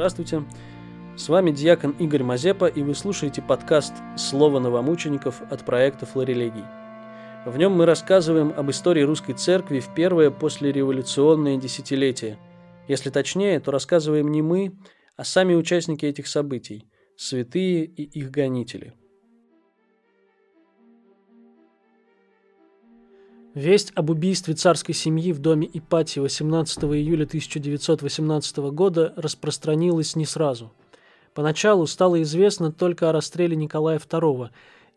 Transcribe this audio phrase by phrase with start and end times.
[0.00, 0.44] Здравствуйте.
[1.14, 6.64] С вами диакон Игорь Мазепа, и вы слушаете подкаст «Слово новомучеников» от проекта «Флорелегий».
[7.44, 12.38] В нем мы рассказываем об истории русской церкви в первое послереволюционное десятилетие.
[12.88, 14.72] Если точнее, то рассказываем не мы,
[15.18, 18.94] а сами участники этих событий– святые и их гонители–
[23.60, 30.72] Весть об убийстве царской семьи в доме Ипатии 18 июля 1918 года распространилась не сразу.
[31.34, 34.48] Поначалу стало известно только о расстреле Николая II,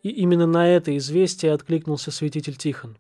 [0.03, 2.95] и именно на это известие откликнулся святитель Тихон.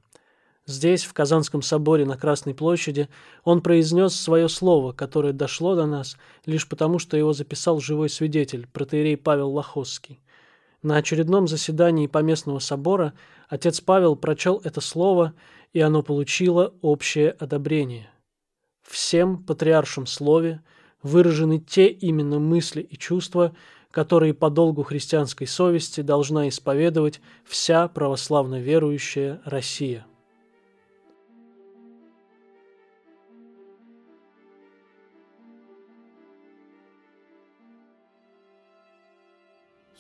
[0.65, 3.07] Здесь, в Казанском соборе на Красной площади,
[3.45, 8.67] он произнес свое слово, которое дошло до нас лишь потому, что его записал живой свидетель,
[8.67, 10.19] протеерей Павел Лохосский.
[10.83, 13.13] На очередном заседании Поместного собора
[13.47, 15.33] отец Павел прочел это слово,
[15.71, 18.09] и оно получило общее одобрение.
[18.83, 20.61] Всем патриаршем слове
[21.01, 23.55] выражены те именно мысли и чувства,
[23.91, 30.05] которые по долгу христианской совести должна исповедовать вся православно верующая Россия.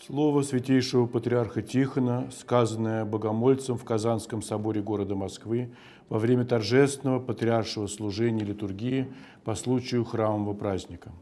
[0.05, 5.69] Слово святейшего патриарха Тихона, сказанное богомольцем в Казанском соборе города Москвы
[6.09, 9.07] во время торжественного патриаршего служения литургии
[9.45, 11.13] по случаю храмового праздника.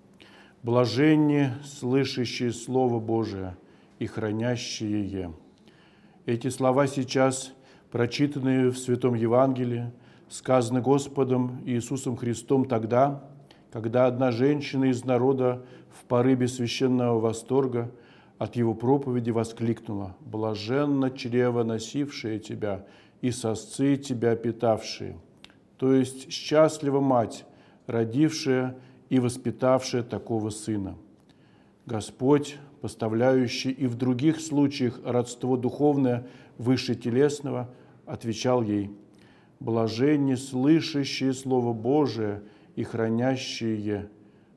[0.63, 3.55] Блаженне, слышащие Слово Божие
[3.99, 5.31] и хранящие.
[6.25, 7.53] Эти слова сейчас,
[7.91, 9.91] прочитанные в Святом Евангелии,
[10.27, 13.29] сказаны Господом Иисусом Христом тогда,
[13.71, 17.91] когда одна женщина из народа в порыве священного восторга–
[18.41, 22.87] от его проповеди воскликнула «Блаженно чрево, носившее тебя,
[23.21, 25.19] и сосцы тебя питавшие».
[25.77, 27.45] То есть счастлива мать,
[27.85, 28.75] родившая
[29.09, 30.97] и воспитавшая такого сына.
[31.85, 36.25] Господь, поставляющий и в других случаях родство духовное
[36.57, 37.69] выше телесного,
[38.07, 38.89] отвечал ей
[39.59, 42.41] «Блаженни слышащие Слово Божие
[42.75, 44.09] и хранящие,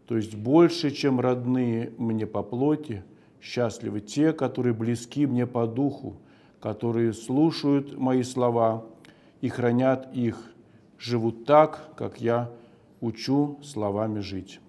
[0.07, 3.05] то есть больше, чем родные мне по плоти–
[3.45, 6.17] Счастливы те, которые близки мне по духу,
[6.61, 8.87] которые слушают мои слова
[9.43, 10.51] и хранят их,
[10.99, 12.51] живут так, как я
[13.03, 14.61] учу словами жить.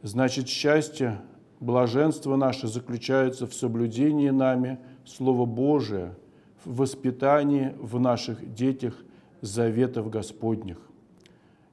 [0.00, 1.20] Значит, счастье,
[1.60, 6.16] блаженство наше заключается в соблюдении нами Слова Божия,
[6.64, 8.94] в воспитании в наших детях
[9.42, 10.78] заветов Господних.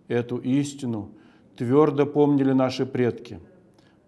[0.10, 1.12] Эту истину
[1.56, 3.40] твердо помнили наши предки.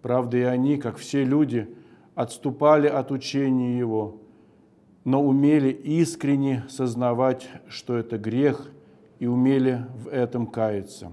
[0.01, 1.73] Правда, и они, как все люди,
[2.15, 4.17] отступали от учения его,
[5.03, 8.69] но умели искренне сознавать, что это грех,
[9.19, 11.11] и умели в этом каяться.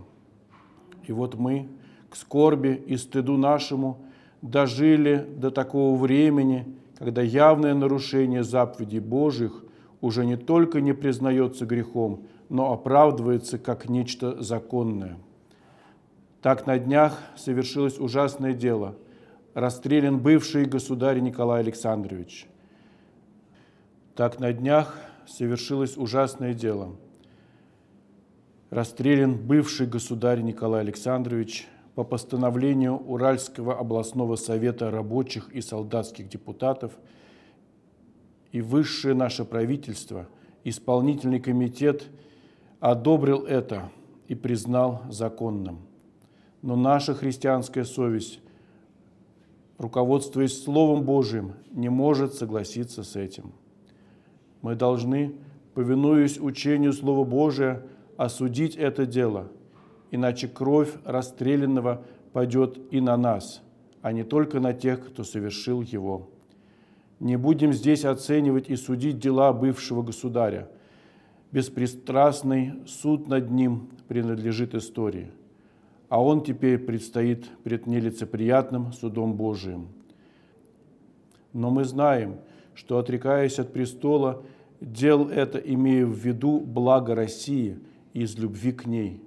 [1.07, 1.69] И вот мы
[2.09, 3.99] к скорби и стыду нашему
[4.41, 9.63] дожили до такого времени, когда явное нарушение заповедей Божьих
[10.01, 15.19] уже не только не признается грехом, но оправдывается как нечто законное.
[16.41, 18.95] Так на днях совершилось ужасное дело–
[19.55, 22.47] расстрелян бывший государь Николай Александрович.
[24.15, 26.97] Так на днях совершилось ужасное дело.
[28.71, 36.93] Расстрелян бывший государь Николай Александрович по постановлению Уральского областного совета рабочих и солдатских депутатов
[38.53, 40.27] и высшее наше правительство,
[40.65, 42.05] исполнительный комитет
[42.81, 43.91] одобрил это
[44.29, 45.79] и признал законным.
[46.63, 48.41] Но наша христианская совесть
[49.79, 53.53] руководствуясь Словом Божьим, не может согласиться с этим.
[54.61, 55.35] Мы должны,
[55.75, 57.83] повинуясь учению Слова Божия,
[58.17, 59.49] осудить это дело,
[60.11, 62.03] иначе кровь расстрелянного
[62.33, 63.63] пойдет и на нас,
[64.03, 66.29] а не только на тех, кто совершил его.
[67.21, 70.69] Не будем здесь оценивать и судить дела бывшего государя.
[71.51, 75.31] Беспристрастный суд над ним принадлежит истории–
[76.09, 79.89] а он теперь предстоит пред нелицеприятным судом Божиим.
[81.53, 82.37] Но мы знаем,
[82.75, 84.43] что, отрекаясь от престола,
[84.81, 87.79] делал это, имея в виду благо России
[88.15, 89.23] из любви к ней.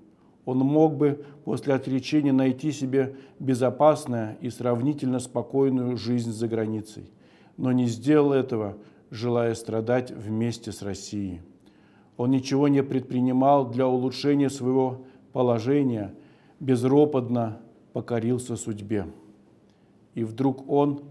[0.46, 7.12] Он мог бы после отречения найти себе безопасную и сравнительно спокойную жизнь за границей,
[7.58, 8.78] но не сделал этого,
[9.12, 11.42] желая страдать вместе с Россией.
[12.18, 16.16] Он ничего не предпринимал для улучшения своего положения–
[16.62, 17.60] безропотно
[17.92, 19.08] покорился судьбе.
[20.14, 21.04] И вдруг он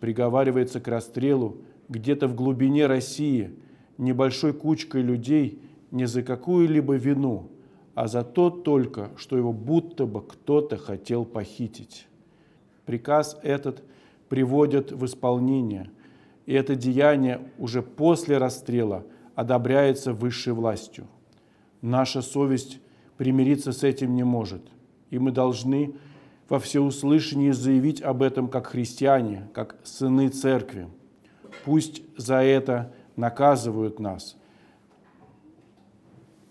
[0.00, 1.58] приговаривается к расстрелу
[1.88, 3.54] где-то в глубине России
[3.96, 7.48] небольшой кучкой людей не за какую-либо вину,
[7.94, 12.06] а за то только, что его будто бы кто-то хотел похитить.
[12.84, 13.82] приказ этот
[14.28, 15.90] приводят в исполнение,
[16.46, 19.04] и это деяние уже после расстрела
[19.34, 21.06] одобряется высшей властью.
[21.82, 22.80] Наша совесть
[23.16, 24.62] примириться с этим не может,
[25.10, 25.94] и мы должны
[26.48, 30.88] во всеуслышании заявить об этом как христиане, как сыны церкви.
[31.64, 34.36] Пусть за это наказывают нас,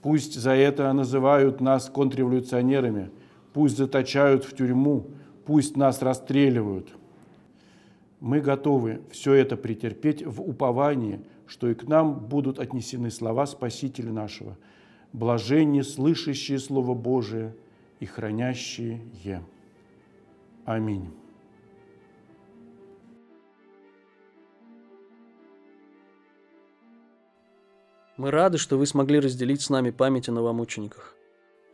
[0.02, 3.10] пусть за это называют нас контрреволюционерами,
[3.54, 5.08] пусть заточают в тюрьму,
[5.46, 6.90] пусть нас расстреливают.
[8.20, 14.12] Мы готовы все это претерпеть в уповании, что и к нам будут отнесены слова Спасителя
[14.12, 14.58] нашего,
[15.14, 17.56] блаженни слышащие Слово Божие
[18.00, 19.42] и хранящие Е.
[20.66, 21.10] Аминь.
[28.18, 31.16] Мы рады, что вы смогли разделить с нами память о новомучениках.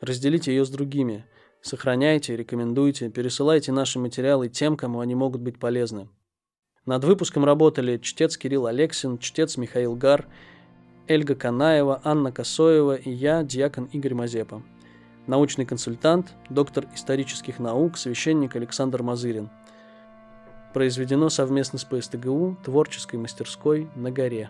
[0.02, 1.26] Разделите ее с другими.
[1.62, 6.10] Сохраняйте, рекомендуйте, пересылайте наши материалы тем, кому они могут быть полезны.
[6.86, 10.28] Над выпуском работали чтец Кирилл Алексин, чтец Михаил Гар,
[11.08, 14.62] Эльга Канаева, Анна Косоева и я, диакон Игорь Мазепа.
[15.26, 19.50] Научный консультант, доктор исторических наук, священник Александр Мазырин.
[20.74, 24.50] Произведено совместно с ПСТГУ творческой мастерской на горе.